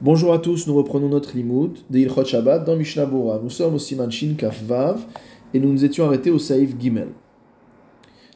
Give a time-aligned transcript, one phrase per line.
[0.00, 3.38] Bonjour à tous, nous reprenons notre limoud de Ilchot Shabbat dans Mishnah Bora.
[3.40, 5.06] Nous sommes au Siman Shin Kaf Vav
[5.54, 7.10] et nous nous étions arrêtés au Saïf Gimel.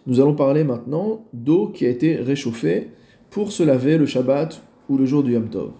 [0.06, 2.90] Nous allons parler maintenant d'eau qui a été réchauffée
[3.28, 5.72] pour se laver le Shabbat ou le jour du Yom Tov.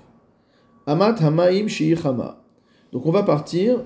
[0.89, 1.67] Amat Hamaim
[2.05, 2.43] Hama.
[2.93, 3.85] Donc on va partir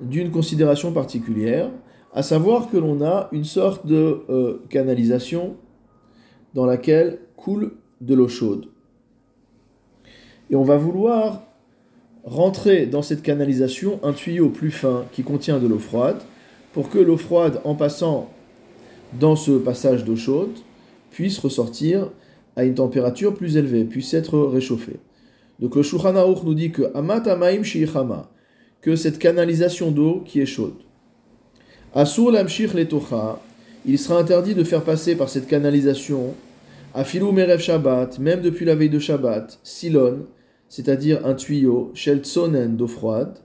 [0.00, 1.70] d'une considération particulière,
[2.14, 5.56] à savoir que l'on a une sorte de euh, canalisation
[6.54, 8.68] dans laquelle coule de l'eau chaude.
[10.50, 11.42] Et on va vouloir
[12.24, 16.18] rentrer dans cette canalisation un tuyau plus fin qui contient de l'eau froide,
[16.72, 18.30] pour que l'eau froide, en passant
[19.18, 20.58] dans ce passage d'eau chaude,
[21.10, 22.10] puisse ressortir
[22.56, 24.98] à une température plus élevée, puisse être réchauffée.
[25.60, 26.12] Donc le Shulchan
[26.44, 28.28] nous dit que Amat Amaim Shiichama,
[28.82, 30.74] que cette canalisation d'eau qui est chaude.
[31.94, 33.40] Asur Lamshich Letocha,
[33.86, 36.34] il sera interdit de faire passer par cette canalisation,
[36.92, 40.26] Afilou Merev Shabbat, même depuis la veille de Shabbat, Silon,
[40.68, 43.38] c'est-à-dire un tuyau, Shel Tsonen d'eau froide,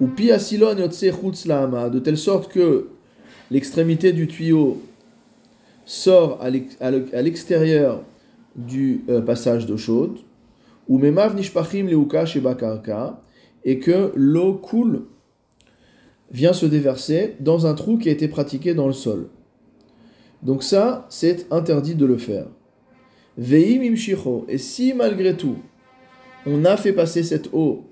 [0.00, 2.88] ou Pia Silon Yotse Lama, de telle sorte que
[3.50, 4.80] l'extrémité du tuyau
[5.84, 6.50] sort à
[7.22, 8.04] l'extérieur
[8.54, 10.18] du euh, passage d'eau chaude,
[10.88, 13.20] ou Memav Nishpachim Leuka Shebakarka,
[13.64, 15.06] et que l'eau coule,
[16.30, 19.28] vient se déverser dans un trou qui a été pratiqué dans le sol.
[20.42, 22.46] Donc ça, c'est interdit de le faire.
[23.36, 25.56] Veim imshicho, et si malgré tout,
[26.48, 27.84] on a fait passer cette eau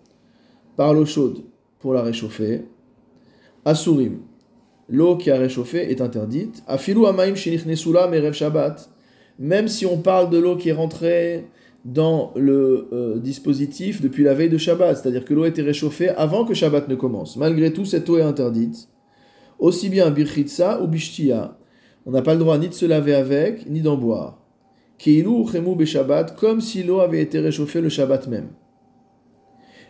[0.76, 1.44] par l'eau chaude
[1.78, 2.62] pour la réchauffer,
[3.64, 4.20] asurim,
[4.88, 6.62] l'eau qui a réchauffé est interdite.
[6.66, 8.90] Afilu amaim shenichnesula merev shabbat,
[9.38, 11.46] même si on parle de l'eau qui est rentrée
[11.86, 16.08] dans le euh, dispositif depuis la veille de Shabbat, c'est-à-dire que l'eau a été réchauffée
[16.08, 17.36] avant que Shabbat ne commence.
[17.36, 18.88] Malgré tout, cette eau est interdite.
[19.60, 21.56] Aussi bien birchitsa ou bishtia.
[22.04, 24.45] On n'a pas le droit ni de se laver avec, ni d'en boire.
[25.06, 28.48] Keilu chemu Shabbat, comme si l'eau avait été réchauffée le Shabbat même.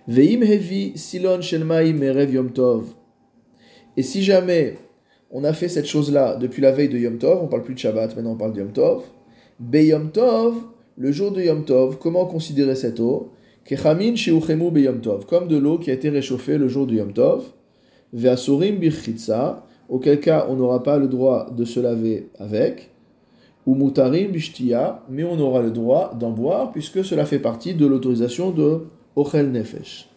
[0.06, 1.41] Veim hevi silon
[2.55, 2.84] tov.
[3.97, 4.75] Et si jamais
[5.31, 7.78] on a fait cette chose-là depuis la veille de Yom Tov, on parle plus de
[7.78, 9.04] Shabbat, maintenant on parle de Yom Tov,
[9.59, 10.56] Be Yom Tov,
[10.99, 13.33] le jour de Yom Tov, comment considérer cette eau?
[13.66, 13.98] Comme
[15.48, 17.43] de l'eau qui a été réchauffée le jour de Yom Tov,
[18.12, 22.91] Veasurim birchitsa, auquel cas on n'aura pas le droit de se laver avec,
[23.66, 27.84] ou mutarim bishtia, mais on aura le droit d'en boire puisque cela fait partie de
[27.84, 28.84] l'autorisation de
[29.16, 30.09] Ochel Nefesh.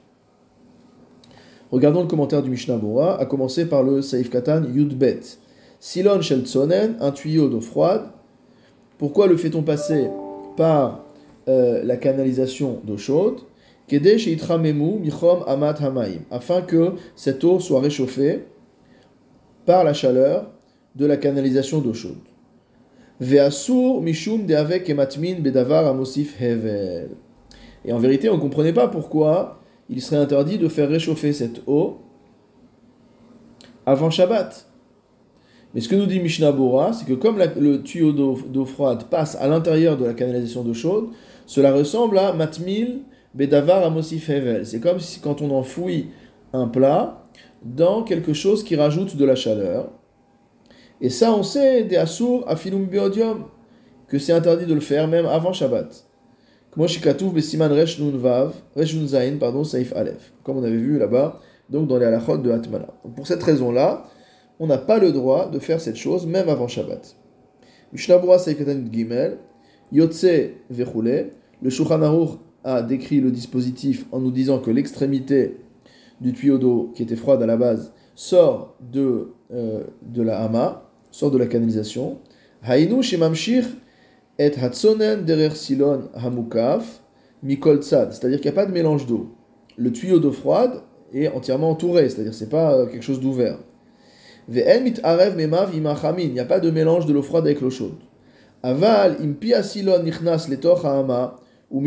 [1.71, 5.19] Regardons le commentaire du Mishnah Bora, à commencer par le Saif Katan Yudbet.
[5.79, 6.43] Silon Shel
[6.99, 8.05] un tuyau d'eau froide.
[8.97, 10.09] Pourquoi le fait-on passer
[10.57, 11.05] par
[11.47, 13.39] euh, la canalisation d'eau chaude,
[16.31, 18.43] afin que cette eau soit réchauffée
[19.65, 20.51] par la chaleur
[20.95, 22.17] de la canalisation d'eau chaude.
[23.21, 23.39] Et
[27.91, 29.59] en vérité, on ne comprenait pas pourquoi
[29.89, 31.97] il serait interdit de faire réchauffer cette eau
[33.85, 34.67] avant Shabbat.
[35.73, 39.35] Mais ce que nous dit Mishnah Bora, c'est que comme le tuyau d'eau froide passe
[39.35, 41.09] à l'intérieur de la canalisation d'eau chaude,
[41.45, 43.01] cela ressemble à matmil
[43.33, 44.65] bedavar amosif hevel.
[44.65, 46.07] C'est comme si quand on enfouit
[46.53, 47.23] un plat
[47.63, 49.91] dans quelque chose qui rajoute de la chaleur.
[51.01, 53.45] Et ça, on sait, des asur afilum biodium,
[54.07, 56.05] que c'est interdit de le faire même avant Shabbat.
[56.71, 56.87] Comme on
[60.63, 61.39] avait vu là-bas,
[61.69, 62.87] donc dans les halachot de Hatmana.
[63.15, 64.03] pour cette raison-là,
[64.59, 67.15] on n'a pas le droit de faire cette chose même avant Shabbat.
[67.93, 69.37] Gimel,
[69.91, 70.25] Yotse
[71.61, 75.57] le Shulchan a décrit le dispositif en nous disant que l'extrémité
[76.21, 80.88] du tuyau d'eau qui était froide à la base sort de, euh, de la hama,
[81.11, 82.19] sort de la canalisation.
[82.63, 83.65] Hainu shemamshir
[84.37, 87.01] et hatsonen derer silon hamukaf
[87.43, 89.29] mikol c'est-à-dire qu'il n'y a pas de mélange d'eau.
[89.77, 90.81] Le tuyau d'eau froide
[91.13, 93.57] est entièrement entouré, c'est-à-dire c'est pas euh, quelque chose d'ouvert.
[94.51, 97.99] Il n'y a pas de mélange de l'eau froide avec l'eau chaude.
[98.63, 100.49] Aval, nichnas
[101.71, 101.85] ou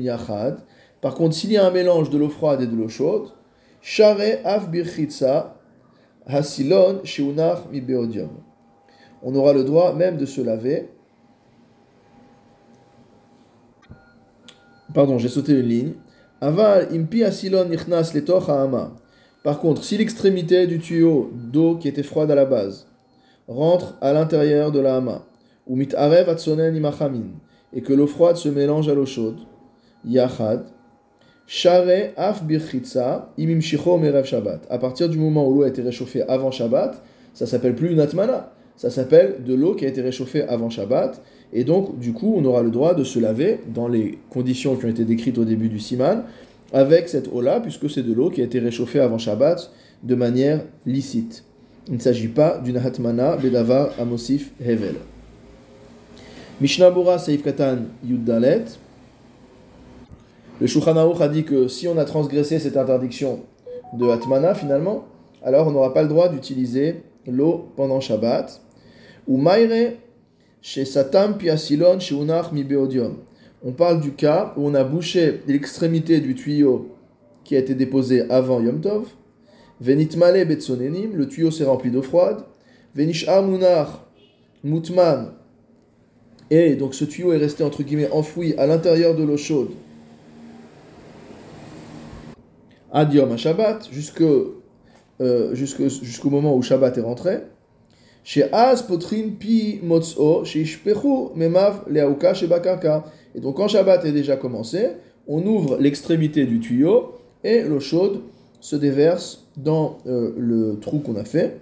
[0.00, 0.58] yachad.
[1.00, 3.28] Par contre, s'il y a un mélange de l'eau froide et de l'eau chaude,
[3.80, 5.56] share av birchitsa
[6.26, 7.02] hasilon
[7.72, 7.82] mi.
[9.22, 10.88] On aura le droit même de se laver.
[14.92, 15.92] Pardon, j'ai sauté une ligne.
[16.40, 18.92] Aval impi asilon nichnas letoch ha'ama.
[19.42, 22.86] Par contre, si l'extrémité du tuyau d'eau qui était froide à la base
[23.48, 25.24] rentre à l'intérieur de la hama,
[25.66, 27.26] ou mit'arev atsonen imachamin,
[27.72, 29.40] et que l'eau froide se mélange à l'eau chaude,
[30.04, 30.64] yachad,
[31.46, 33.60] share af birchitza imim
[34.00, 34.66] merev shabbat.
[34.70, 37.02] À partir du moment où l'eau a été réchauffée avant Shabbat,
[37.34, 38.52] ça s'appelle plus une atmana.
[38.76, 41.20] ça s'appelle de l'eau qui a été réchauffée avant Shabbat,
[41.52, 44.86] et donc du coup on aura le droit de se laver dans les conditions qui
[44.86, 46.24] ont été décrites au début du Siman,
[46.72, 49.70] avec cette eau-là, puisque c'est de l'eau qui a été réchauffée avant Shabbat
[50.02, 51.44] de manière licite.
[51.88, 54.94] Il ne s'agit pas d'une hatmana bedavar amosif hevel.
[56.60, 58.64] Mishnah Bora Seif Katan Yuddalet.
[60.62, 63.40] Le Shulchan a dit que si on a transgressé cette interdiction
[63.98, 65.06] de hatmana finalement,
[65.42, 68.62] alors on n'aura pas le droit d'utiliser l'eau pendant Shabbat.
[69.26, 69.94] Ou maire
[70.60, 73.16] chez Satam Piasilon chez beodium
[73.64, 76.90] on parle du cas où on a bouché l'extrémité du tuyau
[77.42, 79.08] qui a été déposé avant Yom Tov.
[79.80, 82.44] Venitmale betsonenim, le tuyau s'est rempli d'eau froide.
[82.94, 84.06] Venish amunar
[84.62, 85.32] mutman,
[86.50, 89.70] et donc ce tuyau est resté entre guillemets enfoui à l'intérieur de l'eau chaude.
[92.94, 93.90] Adiom à Shabbat,
[95.20, 97.38] euh, jusqu'au moment où Shabbat est rentré.
[98.22, 98.82] Chez Az
[99.40, 99.80] pi
[100.44, 100.66] chez
[101.34, 102.48] memav leauka chez.
[103.34, 104.88] Et donc quand Shabbat est déjà commencé,
[105.26, 108.20] on ouvre l'extrémité du tuyau et l'eau chaude
[108.60, 111.60] se déverse dans euh, le trou qu'on a fait.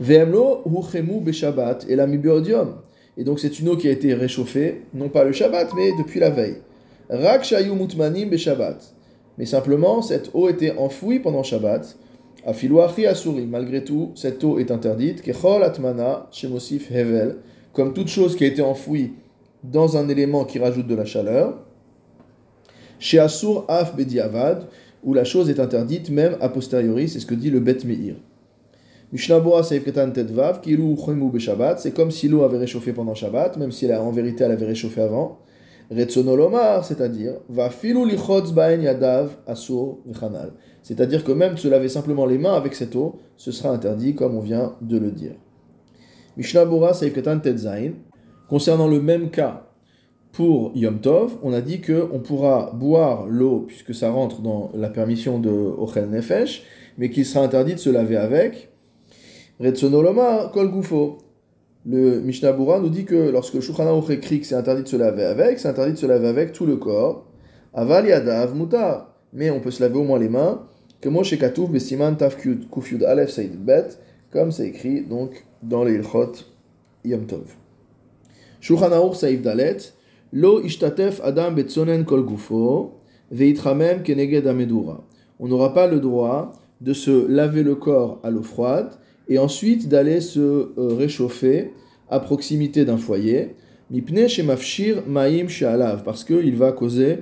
[0.00, 2.76] Ve'emlo huchemu beshabbat et la mibiodium.
[3.18, 6.18] Et donc c'est une eau qui a été réchauffée, non pas le Shabbat, mais depuis
[6.18, 6.56] la veille.
[7.10, 8.94] Rak mutmanim beshabbat.
[9.40, 11.96] Mais simplement, cette eau était enfouie pendant Shabbat.
[12.44, 13.46] Afiluachi asuri.
[13.46, 15.22] Malgré tout, cette eau est interdite.
[15.22, 17.36] Kechol atmana shemosif hevel.
[17.72, 19.14] Comme toute chose qui a été enfouie
[19.64, 21.54] dans un élément qui rajoute de la chaleur.
[22.98, 24.68] Chez Asur Af Bediavad,
[25.02, 28.16] où la chose est interdite même a posteriori, c'est ce que dit le Bet Meir.
[30.12, 30.60] Tedvav,
[31.32, 34.66] Beshabbat, c'est comme si l'eau avait réchauffé pendant Shabbat, même si en vérité elle avait
[34.66, 35.38] réchauffé avant.
[35.90, 40.52] Retsonolomar, c'est-à-dire, va filu lichotz baen yadav asur v'chanal.
[40.82, 44.36] C'est-à-dire que même se laver simplement les mains avec cette eau, ce sera interdit, comme
[44.36, 45.34] on vient de le dire.
[46.36, 47.92] Mishnah Bora Tedzain,
[48.48, 49.68] Concernant le même cas
[50.32, 54.88] pour Yom Tov, on a dit qu'on pourra boire l'eau, puisque ça rentre dans la
[54.88, 56.62] permission de Ochel Nefesh,
[56.98, 58.70] mais qu'il sera interdit de se laver avec.
[59.60, 61.18] Retsonoloma Kol Gufo.
[61.86, 64.96] Le Mishnah Bura nous dit que lorsque le Shulchan écrit que c'est interdit de se
[64.96, 67.26] laver avec, c'est interdit de se laver avec tout le corps.
[67.72, 69.14] Aval Yadav Mutar.
[69.32, 70.66] Mais on peut se laver au moins les mains.
[71.00, 71.70] Que Moshe Katouf
[72.70, 73.88] Kufyud Aleph Saïd Bet,
[74.30, 76.32] comme c'est écrit donc dans les Ilchot
[77.04, 77.54] Yom Tov.
[78.60, 79.78] Shulchan Saif Dalet,
[80.32, 83.00] Lo ishtatef Adam betzonen kol gufo,
[83.32, 85.00] veitramem keneged amedura.
[85.40, 88.92] On n'aura pas le droit de se laver le corps à l'eau froide
[89.30, 91.70] et ensuite d'aller se euh, réchauffer
[92.10, 93.54] à proximité d'un foyer.
[93.90, 97.18] Mipne shemafshir maim she'alav, parce qu'il va causer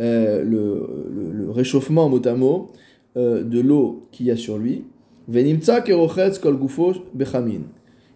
[0.00, 2.70] euh, le, réchauffement mot à mot
[3.16, 4.84] euh, de l'eau qu'il y a sur lui.
[5.30, 6.58] Kol
[7.14, 7.60] bechamin.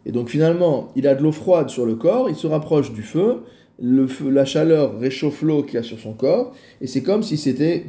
[0.07, 3.03] Et donc finalement, il a de l'eau froide sur le corps, il se rapproche du
[3.03, 3.39] feu,
[3.81, 7.87] la chaleur réchauffe l'eau qu'il a sur son corps, et c'est comme si c'était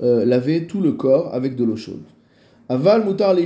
[0.00, 2.02] lavé tout le corps avec de l'eau chaude.
[2.68, 3.36] Aval mutar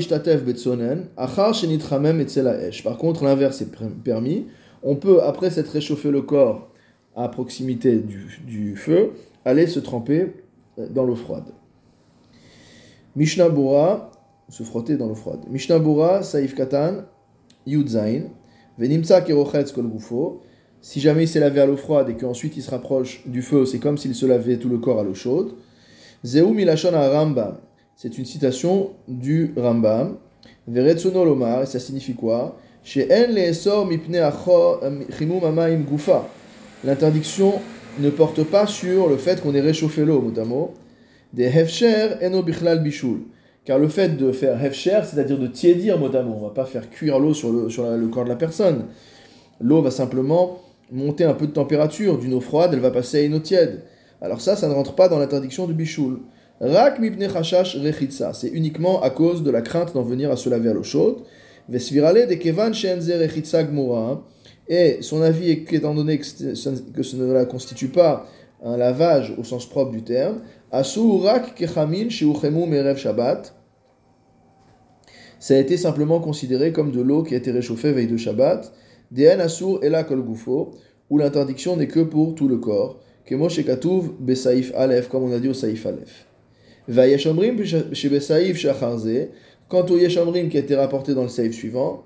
[1.16, 3.70] achar shenitramem et Par contre, l'inverse est
[4.02, 4.46] permis.
[4.82, 6.70] On peut, après s'être réchauffé le corps
[7.14, 9.12] à proximité du, feu,
[9.44, 10.32] aller se tremper
[10.78, 11.52] euh, dans l'eau froide.
[13.14, 14.10] Mishnah Bura,
[14.48, 15.40] se frotter dans l'eau froide.
[15.50, 17.02] Mishnah Bura, Saif Katan,
[17.66, 18.22] Yudzain,
[18.78, 20.40] Venimtsa kerochetz kol gufo.
[20.80, 23.66] Si jamais il s'est lavé à l'eau froide et qu'ensuite il se rapproche du feu,
[23.66, 25.52] c'est comme s'il se lavait tout le corps à l'eau chaude.
[26.24, 27.58] Zeu milashon Rambam.
[28.02, 30.16] C'est une citation du Rambam.
[30.66, 32.56] Veretsono lomar, et ça signifie quoi?
[35.86, 36.26] Gufa.
[36.82, 37.52] L'interdiction
[37.98, 40.72] ne porte pas sur le fait qu'on ait réchauffé l'eau, notamment.
[41.34, 43.18] Des hefsher eno bichlal bishul
[43.66, 46.64] car le fait de faire hefcher, c'est-à-dire de tiédir mot à mot, on va pas
[46.64, 48.86] faire cuire l'eau sur, le, sur le corps de la personne.
[49.60, 52.16] L'eau va simplement monter un peu de température.
[52.16, 53.82] D'une eau froide, elle va passer à une eau tiède.
[54.22, 56.20] Alors ça, ça ne rentre pas dans l'interdiction du bichoul.
[56.60, 58.32] Rak mibne chashash rechitsa.
[58.34, 61.22] C'est uniquement à cause de la crainte d'en venir à se laver à l'eau chaude.
[61.68, 64.22] Vesvirale de kevan shenze rechitsa gmura.
[64.68, 68.26] Et son avis est qu'étant donné que ce ne la constitue pas
[68.62, 72.08] un lavage au sens propre du terme, rak kechamin
[72.66, 73.54] merev shabbat.
[75.40, 78.72] Ça a été simplement considéré comme de l'eau qui a été réchauffée veille de Shabbat.
[79.10, 80.72] Deen asur ela kol gufo,
[81.08, 83.00] où l'interdiction n'est que pour tout le corps.
[83.24, 86.26] Kemo shekatuv besaif alef, comme on a dit au saif alef.
[86.79, 86.79] Vayeshamrim chez besaif shacharze.
[89.68, 92.04] Quant au yeshamrim qui a été rapporté dans le saif suivant,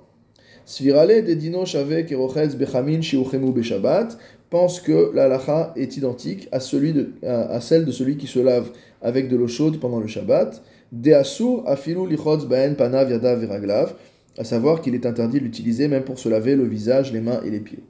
[0.67, 4.19] Svirale de dino shave kerochetz bechamin shiuchemu beshabbat
[4.51, 8.71] pense que la halacha est identique à, celle de celui qui se lave
[9.03, 10.63] avec de l'eau chaude pendant le Shabbat.
[10.93, 13.95] De asur afilu lichotz baen panav yadav viraglav.
[14.39, 17.41] à savoir qu'il est interdit de l'utiliser même pour se laver le visage, les mains
[17.45, 17.83] et les pieds.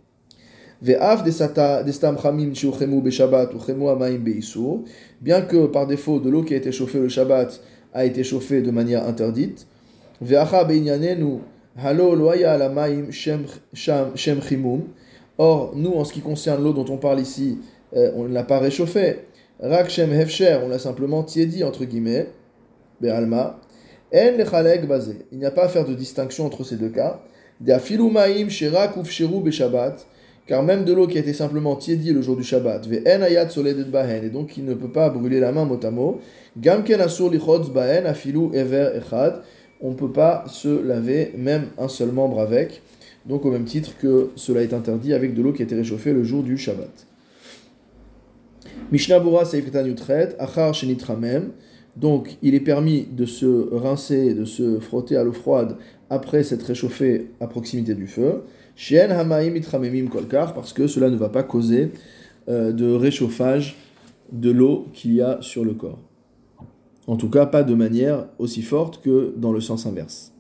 [5.23, 7.61] Bien que par défaut de l'eau qui a été chauffée le Shabbat
[7.95, 9.67] a été chauffée de manière interdite,
[15.37, 17.59] Or, nous, en ce qui concerne l'eau dont on parle ici,
[17.97, 19.21] euh, on ne l'a pas réchauffée.
[19.61, 22.29] Rak Shem Hefsher, on l'a simplement tiédi, entre guillemets.
[23.01, 23.59] Be'alma.
[24.15, 25.27] En lechalek bazé.
[25.33, 27.23] Il n'y a pas à faire de distinction entre ces deux cas.
[27.61, 30.07] De'afilu ma'im sherak ufsheru be'shabbat.
[30.47, 34.57] Car même de l'eau qui a été simplement tiédi le jour du Shabbat, et donc
[34.59, 36.21] il ne peut pas brûler la main motamo,
[36.59, 39.43] gamken asur lichodz bahen afilu ever echad,
[39.81, 42.83] on ne peut pas se laver même un seul membre avec,
[43.25, 46.13] donc au même titre que cela est interdit avec de l'eau qui a été réchauffée
[46.13, 47.07] le jour du Shabbat.
[48.93, 51.53] Mishnah Bura Yutret, Achar Shenitramem,
[51.97, 55.77] donc il est permis de se rincer, de se frotter à l'eau froide
[56.11, 58.43] après s'être réchauffé à proximité du feu.
[58.77, 61.93] Shien Hamaim Itramemim Kolkar, parce que cela ne va pas causer
[62.49, 63.77] euh, de réchauffage
[64.33, 66.01] de l'eau qu'il y a sur le corps.
[67.07, 70.33] En tout cas, pas de manière aussi forte que dans le sens inverse.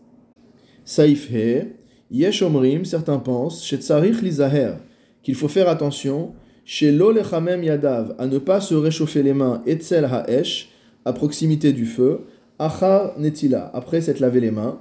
[0.85, 1.75] Saif He,
[2.11, 4.75] Yesh Omrim, certains pensent, chez Tsarich Lizaher,
[5.23, 10.05] qu'il faut faire attention, chez Lechamem Yadav, à ne pas se réchauffer les mains, Etzel
[10.05, 10.71] Haesh,
[11.05, 12.21] à proximité du feu,
[12.59, 14.81] Achar Netila, après s'être lavé les mains,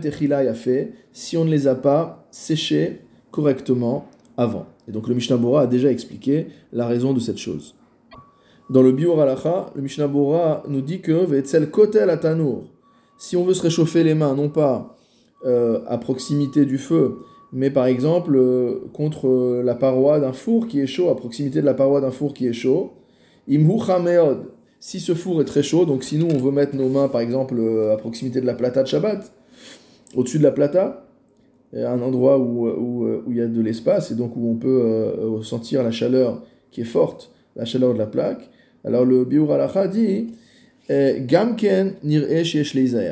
[0.00, 0.42] Techila
[1.12, 4.06] si on ne les a pas séchés correctement
[4.36, 4.66] avant.
[4.88, 7.74] Et donc le Mishnah Bora a déjà expliqué la raison de cette chose.
[8.70, 12.64] Dans le Biur Alacha, le Mishnah Bora nous dit que Vetzel Kotel Atanour,
[13.18, 14.96] si on veut se réchauffer les mains, non pas
[15.44, 17.18] euh, à proximité du feu,
[17.52, 21.66] mais par exemple euh, contre la paroi d'un four qui est chaud, à proximité de
[21.66, 22.92] la paroi d'un four qui est chaud,
[24.82, 27.20] si ce four est très chaud, donc si nous on veut mettre nos mains par
[27.20, 29.32] exemple euh, à proximité de la plata de Shabbat,
[30.16, 31.06] au-dessus de la plata,
[31.72, 35.40] un endroit où, où, où, il y a de l'espace et donc où on peut
[35.42, 38.50] sentir la chaleur qui est forte, la chaleur de la plaque,
[38.84, 40.34] alors le Biur Alacha dit
[40.90, 41.94] Gamken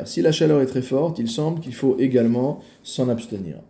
[0.04, 3.60] Si la chaleur est très forte, il semble qu'il faut également s'en abstenir.